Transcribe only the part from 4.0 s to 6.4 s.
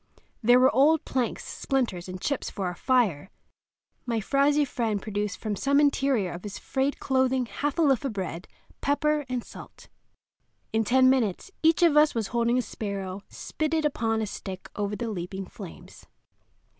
My frowsy friend produced from some interior